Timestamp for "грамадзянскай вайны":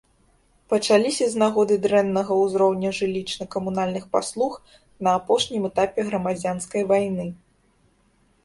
6.09-7.25